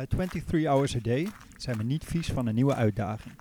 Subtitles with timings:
[0.00, 3.34] Bij 23 Hours a Day zijn we niet vies van een nieuwe uitdaging.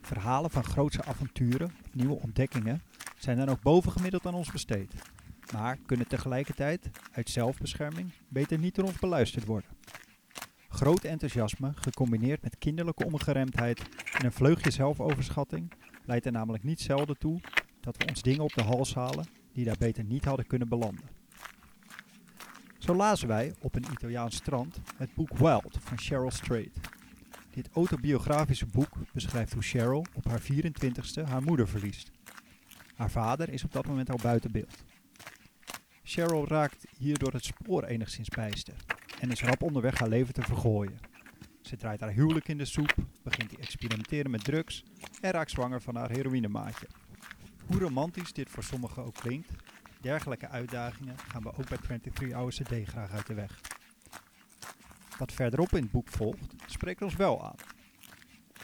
[0.00, 2.82] Verhalen van grootse avonturen, nieuwe ontdekkingen,
[3.18, 4.94] zijn dan ook bovengemiddeld aan ons besteed.
[5.52, 9.70] Maar kunnen tegelijkertijd, uit zelfbescherming, beter niet door ons beluisterd worden.
[10.68, 13.82] Groot enthousiasme, gecombineerd met kinderlijke ongeremdheid
[14.18, 15.72] en een vleugje zelfoverschatting,
[16.04, 17.40] leidt er namelijk niet zelden toe
[17.80, 21.21] dat we ons dingen op de hals halen die daar beter niet hadden kunnen belanden.
[22.82, 26.70] Zo lazen wij op een Italiaans strand het boek Wild van Cheryl Strait.
[27.50, 32.10] Dit autobiografische boek beschrijft hoe Cheryl op haar 24ste haar moeder verliest.
[32.94, 34.84] Haar vader is op dat moment al buiten beeld.
[36.02, 38.74] Cheryl raakt hierdoor het spoor enigszins bijster
[39.20, 40.98] en is rap onderweg haar leven te vergooien.
[41.60, 44.84] Ze draait haar huwelijk in de soep, begint te experimenteren met drugs
[45.20, 46.86] en raakt zwanger van haar heroïnemaatje.
[47.66, 49.50] Hoe romantisch dit voor sommigen ook klinkt,
[50.02, 53.60] dergelijke uitdagingen gaan we ook bij 23 Hours a graag uit de weg.
[55.18, 57.54] Wat verderop in het boek volgt, spreekt ons wel aan.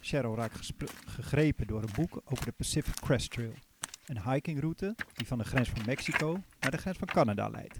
[0.00, 0.72] Cheryl raakt
[1.06, 3.54] gegrepen door een boek over de Pacific Crest Trail,
[4.06, 7.78] een hikingroute die van de grens van Mexico naar de grens van Canada leidt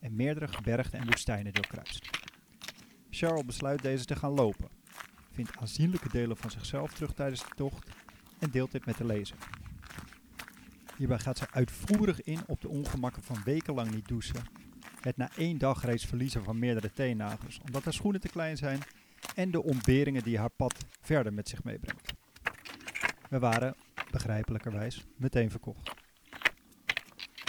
[0.00, 2.10] en meerdere gebergten en woestijnen doorkruist.
[3.10, 4.68] Cheryl besluit deze te gaan lopen,
[5.32, 7.88] vindt aanzienlijke delen van zichzelf terug tijdens de tocht
[8.38, 9.36] en deelt dit met de lezer.
[10.96, 14.44] Hierbij gaat ze uitvoerig in op de ongemakken van wekenlang niet douchen,
[15.00, 18.80] het na één dag reeds verliezen van meerdere teennagels omdat haar schoenen te klein zijn
[19.34, 22.12] en de ontberingen die haar pad verder met zich meebrengt.
[23.28, 23.74] We waren,
[24.10, 25.90] begrijpelijkerwijs, meteen verkocht.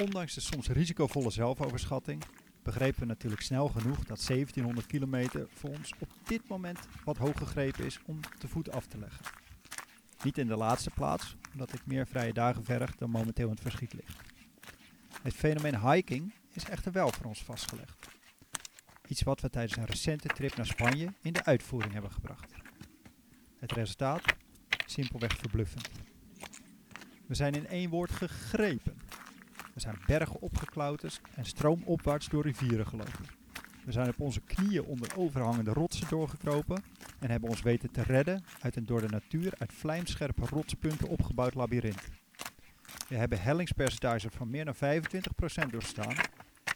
[0.02, 2.24] Ondanks de soms risicovolle zelfoverschatting
[2.64, 7.38] begrepen we natuurlijk snel genoeg dat 1700 kilometer voor ons op dit moment wat hoog
[7.38, 9.45] gegrepen is om te voet af te leggen.
[10.26, 13.62] Niet in de laatste plaats, omdat ik meer vrije dagen verg dan momenteel in het
[13.62, 14.18] verschiet ligt.
[15.22, 18.08] Het fenomeen hiking is echter wel voor ons vastgelegd.
[19.08, 22.54] Iets wat we tijdens een recente trip naar Spanje in de uitvoering hebben gebracht.
[23.60, 24.24] Het resultaat?
[24.86, 25.90] Simpelweg verbluffend.
[27.28, 28.98] We zijn in één woord gegrepen.
[29.74, 33.26] We zijn bergen opgeklauterd en stroomopwaarts door rivieren gelopen.
[33.84, 36.84] We zijn op onze knieën onder overhangende rotsen doorgekropen
[37.20, 41.54] en hebben ons weten te redden uit een door de natuur uit vlijmscherpe rotspunten opgebouwd
[41.54, 42.02] labyrint.
[43.08, 46.16] We hebben hellingspercentages van meer dan 25% doorstaan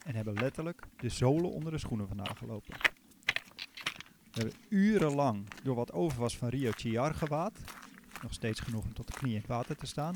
[0.05, 2.75] en hebben letterlijk de zolen onder de schoenen vandaan gelopen.
[4.31, 7.59] We hebben urenlang door wat over was van Rio Chiar gewaad,
[8.21, 10.15] nog steeds genoeg om tot de knieën in het water te staan,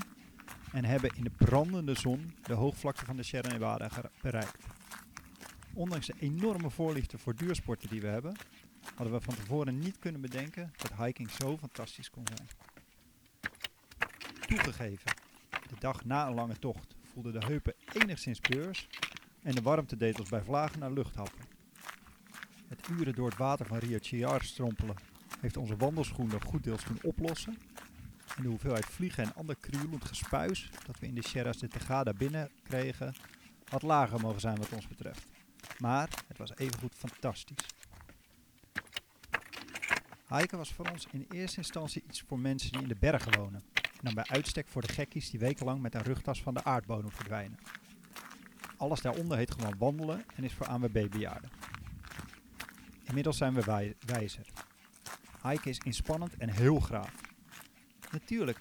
[0.71, 3.89] en hebben in de brandende zon de hoogvlakte van de Sierra Nevada
[4.21, 4.65] bereikt.
[5.73, 8.35] Ondanks de enorme voorliefde voor duursporten die we hebben,
[8.95, 12.47] hadden we van tevoren niet kunnen bedenken dat hiking zo fantastisch kon zijn.
[14.47, 15.15] Toegegeven,
[15.49, 18.87] de dag na een lange tocht voelden de heupen enigszins beurs
[19.41, 21.45] en de warmte deed ons bij vlagen naar luchthappen.
[22.67, 24.95] Het uren door het water van Rio Chiar strompelen
[25.39, 27.57] heeft onze wandelschoenen goed deels kunnen oplossen
[28.35, 32.13] en de hoeveelheid vliegen en ander krulend gespuis dat we in de Sierras de Tegada
[32.13, 33.13] binnen kregen
[33.69, 35.27] had lager mogen zijn wat ons betreft.
[35.79, 37.65] Maar het was evengoed fantastisch.
[40.37, 43.63] Hiken was voor ons in eerste instantie iets voor mensen die in de bergen wonen.
[43.73, 47.11] En dan bij uitstek voor de gekkies die wekenlang met een rugtas van de aardbodem
[47.11, 47.59] verdwijnen.
[48.77, 51.49] Alles daaronder heet gewoon wandelen en is voor ANWB-bejaarden.
[53.03, 54.47] Inmiddels zijn we wijzer.
[55.43, 57.13] Hiken is inspannend en heel graaf.
[58.11, 58.59] Natuurlijk,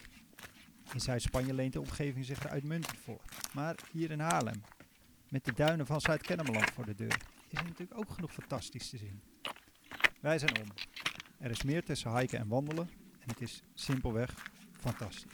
[0.93, 3.21] in Zuid-Spanje leent de omgeving zich er uitmuntend voor.
[3.55, 4.63] Maar hier in Haarlem,
[5.29, 8.97] met de duinen van Zuid-Kennemerland voor de deur, is er natuurlijk ook genoeg fantastisch te
[8.97, 9.23] zien.
[10.21, 10.69] Wij zijn om.
[11.43, 15.33] Er is meer tussen hiken en wandelen en het is simpelweg fantastisch.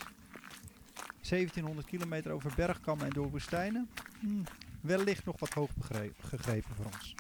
[1.29, 3.89] 1700 kilometer over bergkammen en door woestijnen?
[4.21, 4.43] Hm,
[4.81, 5.71] wellicht nog wat hoog
[6.19, 7.15] gegrepen voor ons.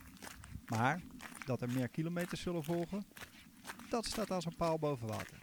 [0.66, 1.00] Maar
[1.44, 3.04] dat er meer kilometers zullen volgen,
[3.88, 5.38] dat staat als een paal boven water.